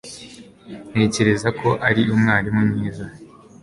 [0.91, 3.05] Ntekereza ko ari umwarimu mwiza